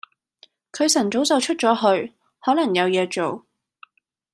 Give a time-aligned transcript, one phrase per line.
[0.71, 3.45] 佢晨早就出咗去，可能有嘢做